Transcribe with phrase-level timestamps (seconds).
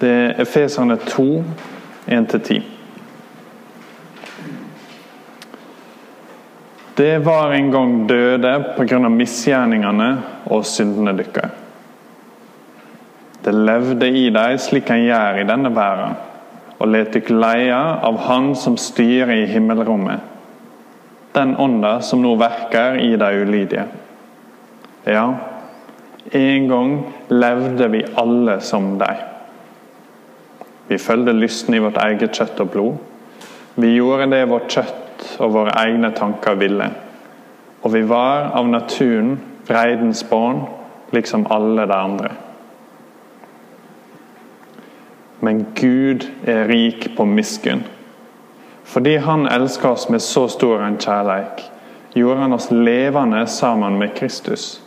[0.00, 1.44] Det er Efeserne 2,
[2.06, 2.62] 1-10.
[6.96, 8.98] Det var en gang døde pga.
[9.08, 10.10] misgjerningene
[10.46, 11.50] og syndene deres.
[13.44, 16.14] Det levde i deg slik en gjør i denne verden,
[16.78, 20.20] og let dere leie av Han som styrer i himmelrommet,
[21.34, 23.84] den ånda som nå verker i de ulydige.
[25.04, 25.26] Ja,
[26.32, 26.96] en gang
[27.28, 29.33] levde vi alle som deg.
[30.88, 32.94] Vi følgde lysten i vårt eget kjøtt og blod.
[33.80, 36.90] Vi gjorde det vårt kjøtt og våre egne tanker ville.
[37.82, 40.64] Og vi var av naturen vreidens barn,
[41.10, 42.30] liksom alle de andre.
[45.40, 47.84] Men Gud er rik på miskunn.
[48.84, 51.64] Fordi Han elsker oss med så stor en kjærleik,
[52.14, 54.82] gjorde Han oss levende sammen med Kristus.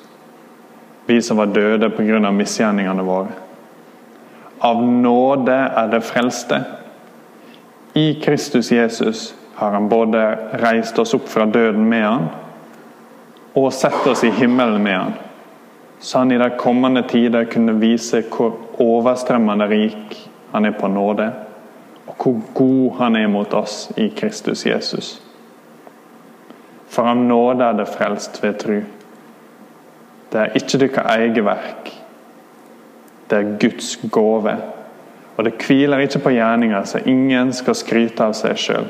[1.06, 2.32] Vi som var døde pga.
[2.32, 3.47] misgjerningene våre.
[4.60, 6.64] Av nåde er det frelste.
[7.94, 12.28] I Kristus Jesus har Han både reist oss opp fra døden med Han,
[13.54, 15.14] og sett oss i himmelen med Han,
[16.00, 21.32] så Han i de kommende tider kunne vise hvor overstrømmende rik Han er på nåde,
[22.06, 25.22] og hvor god Han er mot oss i Kristus Jesus.
[26.88, 28.78] For av nåde er det frelst ved tru.
[30.32, 31.92] Det er ikke deres eget verk.
[33.30, 34.56] Det er Guds gave.
[35.38, 38.88] Og det hviler ikke på gjerninger, så ingen skal skryte av seg sjøl.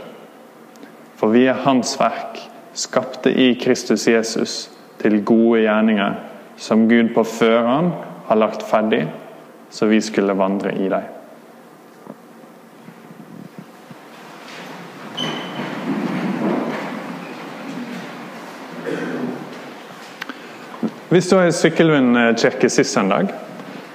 [1.17, 2.39] For vi er Hans verk,
[2.77, 4.69] skapte i Kristus Jesus
[5.01, 6.15] til gode gjerninger,
[6.57, 7.91] som Gud på førhånd
[8.29, 9.07] har lagt ferdig,
[9.69, 11.13] så vi skulle vandre i dem.
[21.09, 23.31] Vi står i Sykkylven kirke sist søndag,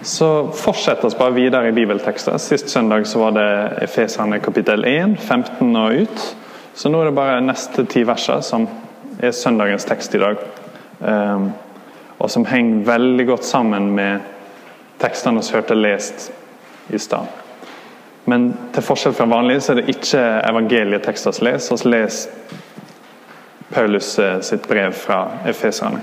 [0.02, 2.38] så fortsetter vi bare videre i bibeltekster.
[2.38, 3.48] Sist søndag så var det
[3.84, 6.24] Efeserne kapittel 1, 15 og ut.
[6.74, 8.66] Så nå er det bare neste ti verser som
[9.22, 10.40] er søndagens tekst i dag.
[11.00, 11.52] Um,
[12.18, 14.20] og som henger veldig godt sammen med
[15.02, 16.30] tekstene vi hørte lest
[16.90, 17.26] i stad.
[18.24, 21.82] Men til forskjell fra vanlig så er det ikke evangelietekster vi leser.
[21.82, 22.30] Vi leser
[23.72, 26.02] Paulus eh, sitt brev fra Efeserne.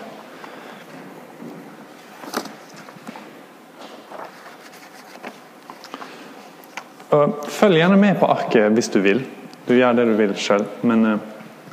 [7.09, 9.23] Og følg gjerne med på arket hvis du vil.
[9.65, 10.65] Du gjør det du vil sjøl.
[10.85, 11.23] Men eh,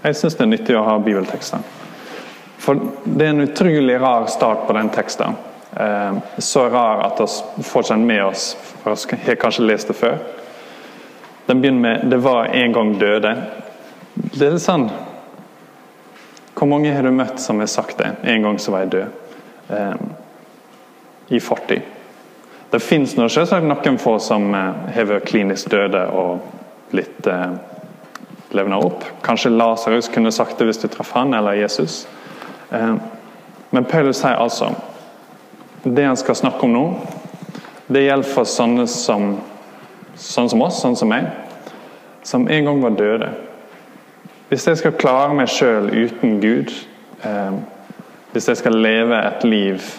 [0.06, 1.64] jeg syns det er nyttig å ha bibeltekster.
[2.62, 5.36] For det er en utrolig rar start på den teksten.
[5.76, 7.20] Eh, så rar at
[7.56, 10.19] vi får den med oss, for vi har kanskje lest det før.
[11.47, 13.36] Den begynner med 'Det var en gang døde'.
[14.14, 14.91] Det er sånn
[16.54, 18.16] Hvor mange har du møtt som har sagt det?
[18.24, 19.08] 'En gang så var jeg død'.
[19.70, 19.94] Eh,
[21.28, 21.82] I fortid.
[22.76, 26.42] Det fins selvsagt noen få som eh, har vært klinisk døde og
[26.91, 27.54] blitt eh,
[28.53, 29.06] levna opp.
[29.25, 32.03] Kanskje Lasarus kunne sagt det hvis du traff han, eller Jesus.
[32.69, 32.98] Eh,
[33.72, 34.75] men Paulus sier altså
[35.86, 36.82] det han skal snakke om nå,
[37.88, 39.38] det gjelder for sånne som,
[40.26, 41.31] sånn som oss, sånn som meg,
[42.28, 43.31] som en gang var døde.
[44.53, 46.76] Hvis jeg skal klare meg sjøl uten Gud,
[47.25, 47.56] eh,
[48.36, 49.91] hvis jeg skal leve et liv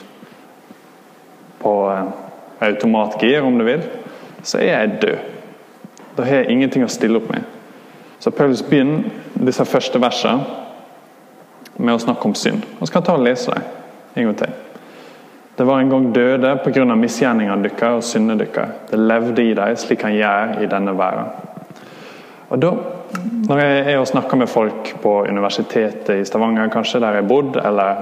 [1.65, 2.15] på eh,
[2.59, 3.83] automatgir, om du vil,
[4.43, 5.17] så er jeg død.
[6.17, 7.43] Da har jeg ingenting å stille opp med.
[8.19, 9.03] Så Paulus begynner
[9.37, 10.45] disse første versene
[11.77, 12.65] med å snakke om synd.
[12.79, 13.67] Og skal ta og lese dem
[14.17, 14.55] en gang til.
[15.57, 16.95] Det var en gang døde pga.
[16.95, 18.69] misgjerningene deres og syndene deres.
[18.91, 21.31] Det levde i dem slik han gjør i denne verden.
[22.49, 22.71] Og da,
[23.47, 27.27] Når jeg er og snakker med folk på universitetet i Stavanger, kanskje der jeg har
[27.27, 27.95] bodd, eller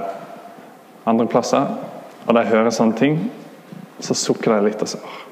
[1.06, 1.66] andre plasser,
[2.26, 3.30] og de hører sånne ting,
[4.00, 5.24] så sukker de litt og sier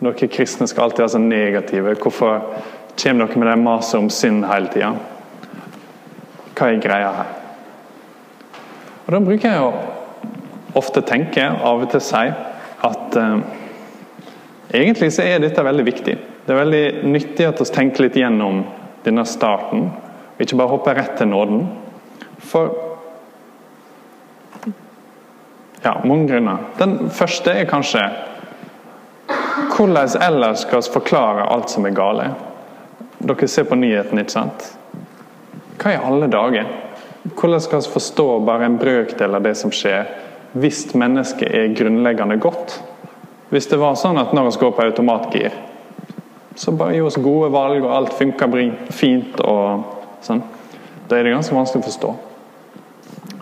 [0.00, 1.94] dere kristne skal alltid være så negative.
[2.00, 2.40] Hvorfor
[2.96, 4.94] kommer dere med det maset om synd hele tida?
[6.56, 7.34] Hva er greia her?
[9.06, 12.26] Og Da bruker jeg å ofte tenke, av og til si,
[12.88, 13.38] at eh,
[14.72, 16.14] egentlig så er dette veldig viktig.
[16.46, 18.62] Det er veldig nyttig at vi tenker litt gjennom
[19.04, 21.66] denne starten, og ikke bare hopper rett til nåden.
[22.38, 22.89] For
[25.82, 26.58] ja, mange grunner.
[26.78, 28.04] Den første er kanskje
[29.80, 32.26] hvordan ellers skal vi forklare alt som er gale?
[33.18, 34.66] Dere ser på nyhetene, ikke sant?
[35.80, 36.68] Hva i alle dager?
[37.36, 40.08] Hvordan skal vi forstå bare en brøkdel av det som skjer,
[40.52, 42.76] hvis mennesket er grunnleggende godt?
[43.50, 45.54] Hvis det var sånn at når vi går på automatgir,
[46.60, 48.52] så bare gi oss gode valg, og alt funker
[48.92, 50.42] fint og sånn,
[51.08, 52.10] da er det ganske vanskelig å forstå.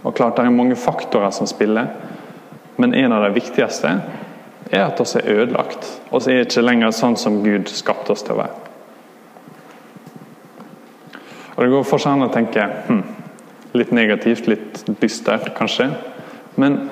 [0.05, 1.91] Og klart det er mange faktorer som spiller.
[2.79, 3.91] Men en av de viktigste
[4.71, 5.87] er at oss er ødelagt.
[6.15, 8.65] Oss er ikke lenger sånn som Gud skapte oss til å være.
[11.57, 13.01] Og Det går for seg an å tenke hm,
[13.75, 15.89] litt negativt, litt dystert kanskje.
[16.55, 16.85] Men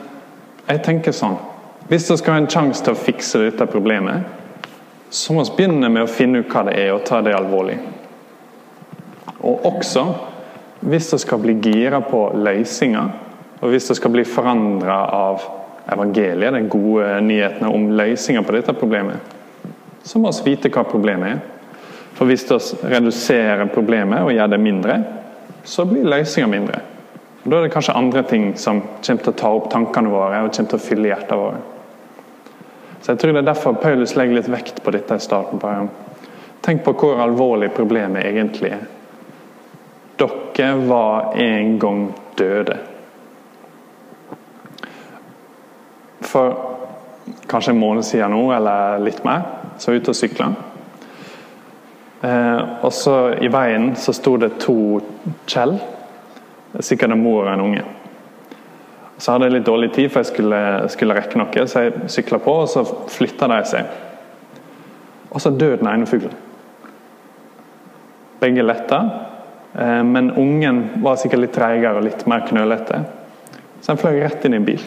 [0.67, 1.39] jeg tenker sånn
[1.87, 4.25] Hvis vi skal ha en sjanse til å fikse dette problemet,
[5.11, 7.77] så må vi begynne med å finne ut hva det er, og ta det alvorlig.
[9.39, 10.03] Og også,
[10.83, 13.13] hvis det skal bli gira på løsninger,
[13.61, 15.47] og hvis det skal bli forandra av
[15.93, 19.35] evangeliet, de gode nyhetene om løsninger på dette problemet,
[20.03, 21.45] så må vi vite hva problemet er.
[22.17, 24.99] For hvis vi reduserer problemet og gjør det mindre,
[25.65, 26.81] så blir løsninga mindre.
[27.45, 30.43] Og Da er det kanskje andre ting som kommer til å ta opp tankene våre
[30.43, 31.61] og kommer til å fylle hjertene våre.
[33.03, 35.59] Så jeg tror Det er derfor Paulus legger litt vekt på dette i starten.
[35.59, 35.89] Bare.
[36.63, 38.87] Tenk på hvor alvorlig problemet egentlig er.
[40.19, 42.79] Dere var en gang døde.
[46.27, 46.57] For
[47.51, 49.45] kanskje en måned siden nå, eller litt mer,
[49.79, 50.49] så var jeg ute og sykla.
[52.27, 55.01] Eh, og så I veien så sto det to
[55.47, 55.77] Kjell,
[56.81, 57.85] sikkert en mor og en unge.
[59.19, 60.59] Så hadde jeg litt dårlig tid, for jeg skulle,
[60.93, 63.95] skulle rekke noe, så jeg sykla på, og så flytta de seg.
[65.31, 66.35] Og så døde den ene fuglen.
[68.41, 69.01] Begge letta,
[69.73, 73.03] eh, men ungen var sikkert litt treigere og litt mer knølete.
[73.81, 74.85] Så han fløy rett inn i en bil.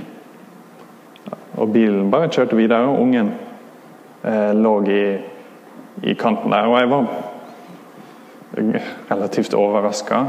[1.60, 3.34] Og bilen bare kjørte videre, og ungen
[4.24, 5.04] eh, lå i
[6.04, 6.68] i kanten der.
[6.68, 7.08] Og jeg var
[9.12, 10.24] relativt overraska.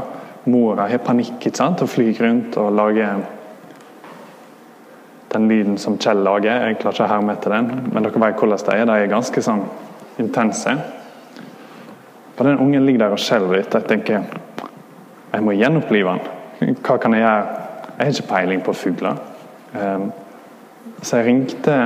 [0.45, 1.81] Mora har panikk ikke sant?
[1.81, 3.21] og flyr rundt og lager
[5.31, 6.65] den lyden som Kjell lager.
[6.67, 8.85] Jeg klarer ikke å herme etter den, men dere vet hvordan de er.
[8.89, 9.63] De er ganske sånn
[10.19, 10.75] intense.
[12.37, 13.73] Og Den ungen ligger der og skjelver litt.
[13.73, 14.23] Jeg tenker
[15.31, 16.73] jeg må gjenopplive han.
[16.83, 17.59] Hva kan jeg gjøre?
[17.91, 19.19] Jeg har ikke peiling på fugler.
[19.71, 20.09] Um,
[21.01, 21.77] så jeg ringte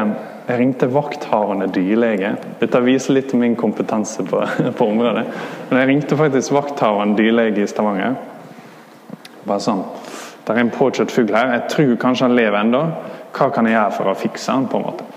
[0.46, 2.36] jeg ringte vakthavende dyrlege.
[2.60, 4.44] Dette viser litt min kompetanse på,
[4.78, 5.24] på, området.
[5.72, 8.20] Men jeg ringte faktisk vakthavende dyrlege i Stavanger.
[9.46, 9.84] Bare sånn
[10.46, 11.56] Det er en påkjørt fugl her.
[11.56, 12.84] Jeg tror kanskje han lever ennå.
[13.34, 15.08] Hva kan jeg gjøre for å fikse han på en måte?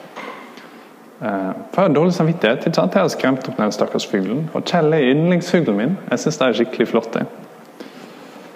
[1.20, 2.66] Eh, for jeg har dårlig samvittighet.
[2.70, 2.88] ikke?
[2.88, 4.46] Jeg har skremt opp den stakkars fuglen.
[4.54, 5.96] Og Kjell er yndlingsfuglen min.
[6.08, 7.12] Jeg syns det er skikkelig flott.
[7.12, 7.26] det.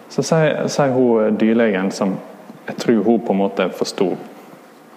[0.09, 2.17] Så sier, sier hun dyrlegen som
[2.63, 4.13] Jeg tror hun på en måte forsto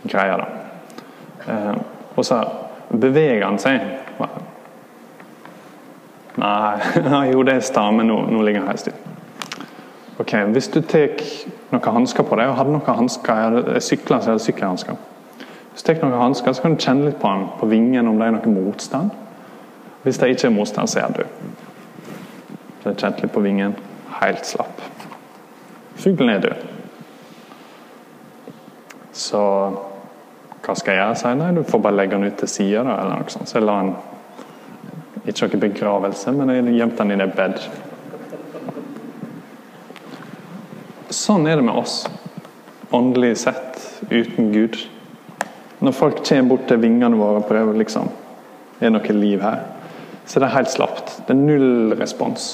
[0.10, 0.46] greia, da.
[1.48, 1.75] Eh,
[2.16, 2.42] og så
[2.90, 3.81] beveger han seg.
[6.46, 8.07] Nei, jo det er stammen.
[8.07, 8.98] nå, nå, ligger han helt stille.
[10.19, 11.16] Ok, Hvis du tar
[11.72, 15.00] noen hansker på deg, og hadde noen hansker, jeg sykler så jeg hadde sykkelhansker.
[15.74, 18.19] Hvis du tar noen hansker, så kan du kjenne litt på han, på vingen om
[18.19, 19.12] det er noe motstand.
[20.04, 21.24] Hvis det ikke er motstand, så er du.
[22.84, 23.75] Så jeg kjente litt på vingen.
[24.22, 24.84] Helt slapp.
[26.00, 26.63] Fuglen er død.
[29.16, 29.42] Så
[30.66, 31.34] hva skal jeg gjøre?
[31.38, 33.50] Nei, du får bare legge den ut til sida, eller noe sånt.
[33.50, 33.96] Så jeg la den
[35.26, 37.62] Ikke noen begravelse, men jeg gjemte den i det bed.
[41.14, 42.04] Sånn er det med oss,
[42.94, 43.80] åndelig sett,
[44.10, 44.78] uten Gud.
[45.86, 48.10] Når folk kommer bort til vingene våre og prøver liksom
[48.80, 49.62] Er det noe liv her?
[50.26, 51.14] Så det er helt slapt.
[51.28, 52.48] Det er null respons.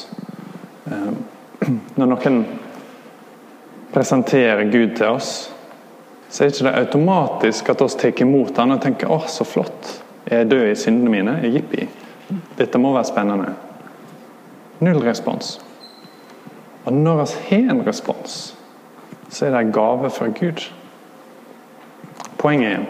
[0.92, 1.16] Ehm,
[1.98, 2.42] når noen
[3.92, 5.32] presenterer Gud til oss,
[6.32, 10.04] så er det ikke automatisk at vi tar imot han og tenker 'Å, så flott.
[10.30, 11.40] Jeg er død i syndene mine.
[11.44, 11.90] Jippi.
[12.58, 13.54] Dette må være spennende'.
[14.80, 15.60] Null respons.
[16.86, 18.56] Og når vi har en respons,
[19.30, 20.72] så er det en gave fra Gud.
[22.38, 22.86] Poenget er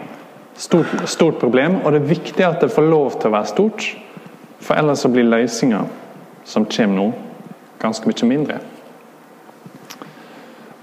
[0.56, 3.98] stort, stort problem, og det er viktig at det får lov til å være stort.
[4.60, 5.84] For ellers så blir løsninga
[6.44, 7.12] som kommer nå,
[7.78, 8.58] ganske mye mindre.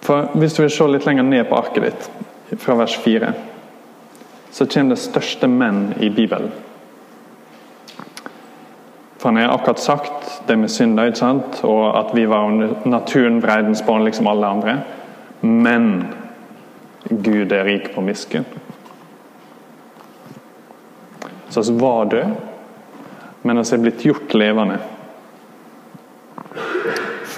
[0.01, 2.10] For Hvis du vil se litt lenger ned på arket ditt,
[2.58, 3.34] fra vers 4,
[4.51, 6.51] så kommer det største menn i Bibelen.
[9.20, 11.60] For han har akkurat sagt det med synder, ikke sant?
[11.68, 12.50] og at vi var
[12.88, 14.77] naturen breidens barn, liksom alle andre.
[15.41, 16.08] Men
[17.10, 18.46] Gud er rik på miskunn.
[21.50, 22.32] Så vi var døde,
[23.41, 24.79] men vi er blitt gjort levende.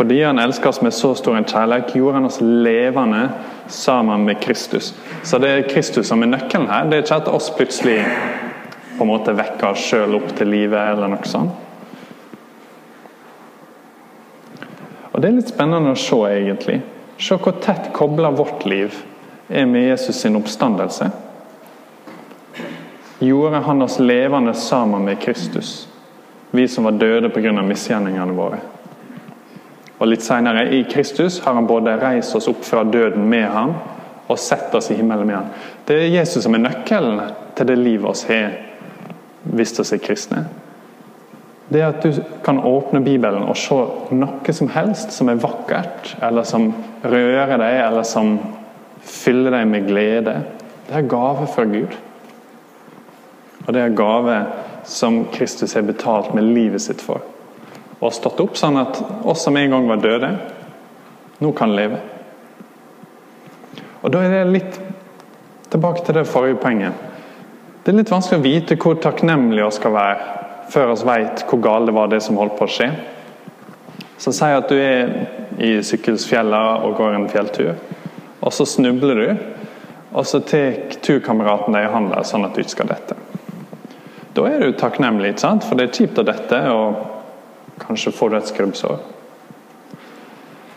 [0.02, 3.30] Fordi han elsker oss med så stor en kjærlighet, gjorde han oss levende
[3.70, 4.96] sammen med Kristus.
[5.24, 6.88] Så det er Kristus som er nøkkelen her.
[6.90, 8.00] Det er ikke at oss plutselig
[8.98, 11.54] på en måte vekker oss sjøl opp til livet, eller noe sånt.
[15.12, 16.82] Og Det er litt spennende å se, egentlig.
[17.22, 18.98] Se hvor tett kobla vårt liv
[19.54, 21.12] er med Jesus sin oppstandelse.
[23.22, 25.88] Gjorde han oss levende sammen med Kristus,
[26.50, 27.62] vi som var døde pga.
[27.62, 28.66] misgjerningene våre.
[30.02, 33.76] Og litt senere, i Kristus har han både reist oss opp fra døden med ham
[34.32, 35.52] og sett oss i himmelen med ham.
[35.86, 37.22] Det er Jesus som er nøkkelen
[37.58, 38.56] til det livet oss har
[39.42, 40.44] hvis vi er kristne.
[41.72, 43.78] Det at du kan åpne Bibelen og se
[44.18, 46.72] noe som helst som er vakkert, eller som
[47.04, 48.34] rører deg, eller som
[49.02, 50.34] fyller deg med glede,
[50.90, 51.94] det er gave fra Gud.
[53.68, 54.40] Og det er gave
[54.84, 57.22] som Kristus har betalt med livet sitt for.
[58.02, 58.98] Og har stått opp sånn at
[59.30, 60.32] oss som en gang var døde,
[61.42, 62.02] nå kan leve.
[64.02, 64.80] Og da er det litt
[65.70, 66.98] tilbake til det forrige poenget.
[67.84, 70.38] Det er litt vanskelig å vite hvor takknemlige vi skal være
[70.72, 72.90] før vi vet hvor galt det var det som holdt på å skje.
[74.22, 75.10] Så si at du er
[75.62, 77.74] i Sykkylsfjella og går en fjelltur,
[78.42, 79.32] og så snubler du.
[80.12, 83.16] Og så tar turkameraten deg i hånda sånn at du ikke skal dette.
[84.36, 85.66] Da er du takknemlig, ikke sant?
[85.68, 87.21] for det er kjipt å dette, og
[87.82, 89.00] kanskje får du et skrubbsår.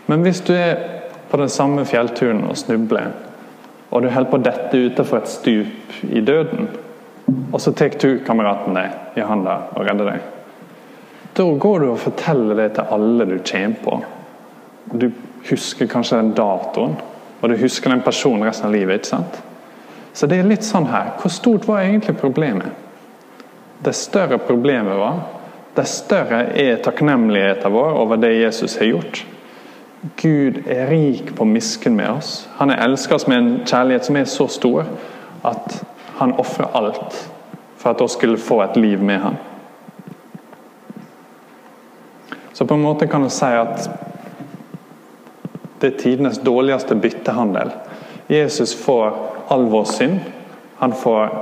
[0.06, 0.76] Men hvis du er
[1.30, 3.12] på den samme fjellturen og snubler,
[3.90, 6.68] og du holder på å dette utenfor et stup i døden,
[7.52, 10.30] og så tar turkameraten deg i hånda og redder deg,
[11.34, 13.96] da går du og forteller det til alle du kommer på.
[14.92, 15.08] Du
[15.49, 16.94] husker kanskje den datoen,
[17.40, 19.00] og du husker den personen resten av livet.
[19.00, 19.40] ikke sant?
[20.14, 21.16] Så det er litt sånn her.
[21.18, 22.70] Hvor stort var egentlig problemet?
[23.82, 25.18] Det større problemet var,
[25.74, 29.24] dess større er takknemligheten vår over det Jesus har gjort.
[30.20, 32.48] Gud er rik på miskunn med oss.
[32.58, 34.84] Han er elsket oss med en kjærlighet som er så stor
[35.44, 35.78] at
[36.18, 37.16] han ofrer alt
[37.80, 39.36] for at vi skulle få et liv med ham.
[42.52, 43.88] Så på en måte kan du si at
[45.80, 47.72] det er tidenes dårligste byttehandel.
[48.30, 49.16] Jesus får
[49.52, 50.20] all vår synd.
[50.78, 51.34] Han får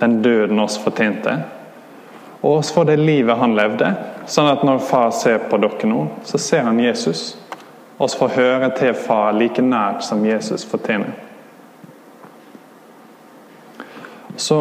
[0.00, 1.36] den døden oss fortjente.
[2.42, 3.90] Og oss for det livet han levde.
[4.28, 7.36] Sånn at når far ser på dere nå, så ser han Jesus.
[7.98, 11.14] Oss får høre til far like nært som Jesus fortjener.
[14.36, 14.58] Så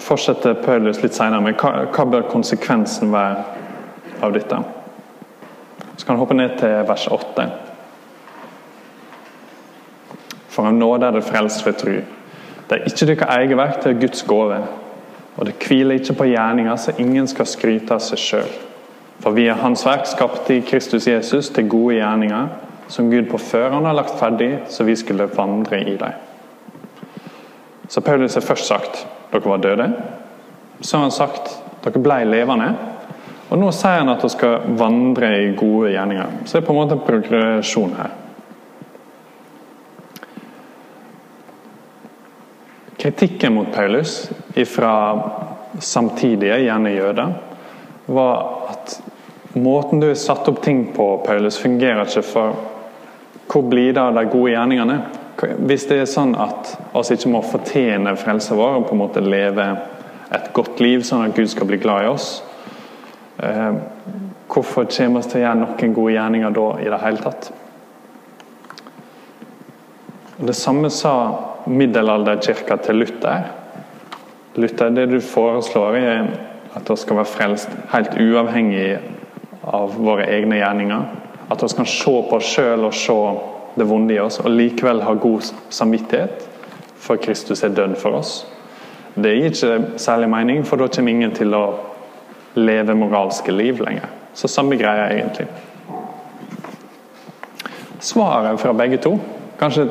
[0.00, 3.44] fortsetter Paulus litt senere med hva, bør konsekvensen være
[4.24, 4.62] av dette.
[5.96, 7.48] Så kan vi hoppe ned til vers 8.
[10.52, 11.98] For av nåde er det frelst ved tru.
[12.68, 14.62] Det er ikke deres eget verk, det er Guds gave.
[15.36, 18.52] Og det hviler ikke på gjerninger, så ingen skal skryte av seg sjøl.
[19.22, 22.50] For vi er Hans verk, skapt i Kristus Jesus til gode gjerninger,
[22.92, 26.18] som Gud på førhånd har lagt ferdig, så vi skulle vandre i dem.
[27.88, 29.92] Så Paulus har først sagt dere var døde.
[30.80, 32.72] Så har han sagt dere ble levende.
[33.52, 36.38] Og nå sier han at dere skal vandre i gode gjerninger.
[36.44, 38.14] Så det er på en måte en progresjon her.
[43.02, 44.30] Kritikken mot Paulus
[44.70, 45.22] fra
[45.80, 47.32] samtidige, gjerne jøder,
[48.06, 49.02] var at
[49.58, 52.60] måten du har satt opp ting på, Paulus, fungerer ikke for
[53.50, 55.00] hvor blir det av de gode gjerningene?
[55.66, 59.24] Hvis det er sånn at oss ikke må fortjene frelsen vår og på en måte
[59.24, 59.66] leve
[60.32, 62.28] et godt liv, sånn at Gud skal bli glad i oss,
[63.42, 63.72] eh,
[64.46, 67.50] hvorfor kommer vi til å gjøre noen gode gjerninger da i det hele tatt?
[70.38, 71.16] Det samme sa
[71.66, 73.42] middelalderkirka til Luther.
[74.54, 76.26] Luther, Det du foreslår, er
[76.74, 78.98] at vi skal være frelst helt uavhengig
[79.62, 81.02] av våre egne gjerninger.
[81.50, 83.18] At vi kan se på oss sjøl og se
[83.76, 86.48] det vonde i oss, og likevel ha god samvittighet,
[86.96, 88.46] for Kristus er død for oss.
[89.14, 91.64] Det gir ikke særlig mening, for da kommer ingen til å
[92.54, 94.08] leve moralske liv lenger.
[94.34, 95.46] Så samme greia, egentlig.
[98.00, 99.18] Svaret fra begge to,
[99.60, 99.88] kanskje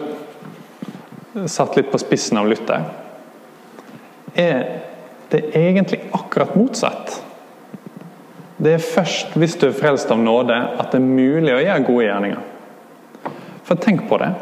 [1.47, 2.83] satt litt på spissen av Luther,
[4.33, 4.63] er
[5.31, 7.21] det egentlig akkurat motsatt.
[8.61, 11.85] Det er først hvis du er frelst av nåde, at det er mulig å gjøre
[11.87, 13.31] gode gjerninger.
[13.65, 14.33] For tenk på det.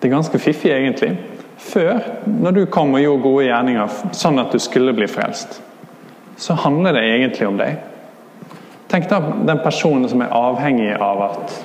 [0.00, 1.14] Det er ganske fiffig, egentlig.
[1.64, 5.60] Før, når du kom og gjorde gode gjerninger sånn at du skulle bli frelst,
[6.36, 7.78] så handler det egentlig om deg.
[8.90, 11.64] Tenk da den personen som er avhengig av at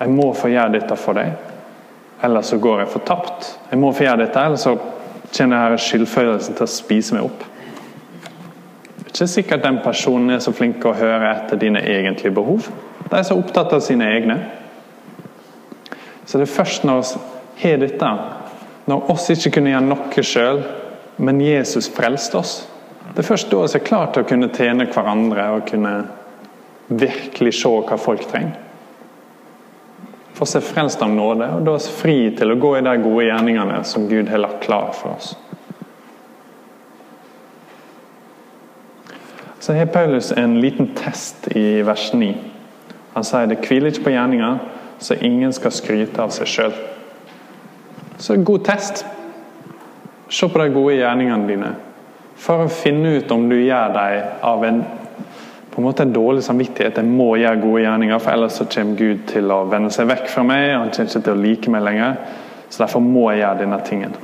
[0.00, 1.53] 'jeg må få gjøre dette for deg'.
[2.24, 3.48] Eller så går jeg fortapt.
[3.70, 4.76] Jeg må få gjøre dette, eller så
[5.34, 7.44] kjenner jeg skyldfølelsen til å spise meg opp.
[9.04, 12.66] Det er ikke sikkert den personen er så flink å høre etter dine egentlige behov.
[13.04, 14.38] De er så opptatt av sine egne.
[16.24, 18.10] Så det er først når vi har dette,
[18.90, 20.64] når oss ikke kunne gjøre noe sjøl,
[21.22, 22.54] men Jesus frelste oss,
[23.12, 25.94] det er først da vi er klare til å kunne tjene hverandre og kunne
[26.88, 28.63] virkelig se hva folk trenger.
[30.38, 33.28] Oss er frelst av nåde, og da vi fri til å gå i de gode
[33.28, 35.34] gjerningene som Gud har lagt klar for oss.
[39.64, 42.34] Så har Paulus en liten test i vers 9.
[43.14, 44.58] Han sier det hviler ikke på gjerninger,
[44.98, 46.74] så ingen skal skryte av seg sjøl.
[48.18, 49.04] Så god test.
[50.28, 51.70] Se på de gode gjerningene dine.
[52.36, 54.82] For å finne ut om du gjør dem av en
[55.74, 57.00] på en måte en dårlig samvittighet.
[57.00, 60.28] Jeg må gjøre gode gjerninger, for ellers så kommer Gud til å vende seg vekk
[60.30, 60.68] fra meg.
[60.70, 62.20] Han kommer ikke til å like meg lenger,
[62.68, 64.14] så derfor må jeg gjøre denne tingen.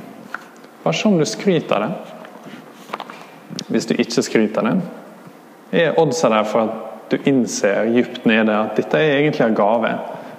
[0.85, 3.59] Bare se om du skryter av det.
[3.67, 8.55] Hvis du ikke skryter av det, er oddsa der for at du innser dypt nede
[8.55, 9.91] at dette er egentlig en gave.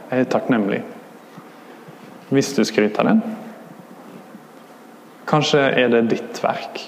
[0.09, 0.81] Jeg er takknemlig.
[2.33, 3.23] Hvis du skryter av den,
[5.29, 6.87] kanskje er det ditt verk.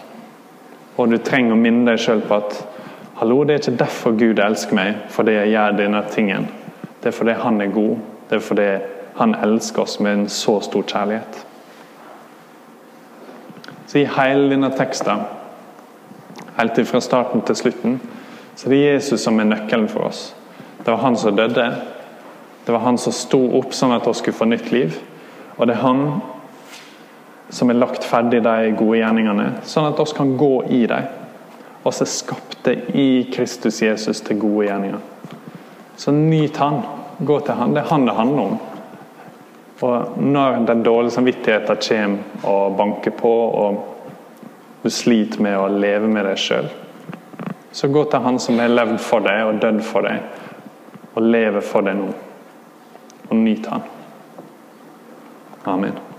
[0.96, 2.62] Og du trenger å minne deg sjøl på at
[3.16, 6.48] hallo, det er ikke derfor Gud elsker meg, fordi jeg gjør denne tingen.
[7.02, 7.96] Det er fordi han er god.
[8.30, 8.68] Det er fordi
[9.16, 11.46] han elsker oss med en så stor kjærlighet.
[13.86, 15.22] Så i hele denne teksten,
[16.58, 18.00] helt fra starten til slutten,
[18.56, 20.34] så det er Jesus som er nøkkelen for oss.
[20.78, 21.70] Det var han som døde.
[22.66, 24.98] Det var han som sto opp sånn at vi skulle få nytt liv.
[25.56, 26.06] Og det er han
[27.50, 31.23] som har lagt ferdig de gode gjerningene, sånn at vi kan gå i dem.
[31.84, 35.00] Oss er skapte i Kristus Jesus til gode gjerninger.
[35.96, 36.80] Så nyt han.
[37.18, 37.74] Gå til han.
[37.74, 38.58] Det er han det handler om.
[39.84, 43.84] Og når den dårlige samvittigheten kommer og banker på, og
[44.82, 46.70] du sliter med å leve med deg sjøl,
[47.74, 50.24] så gå til han som har levd for deg og dødd for deg,
[51.14, 52.08] og lever for deg nå.
[53.28, 53.86] Og nyt han.
[55.64, 56.13] Amen.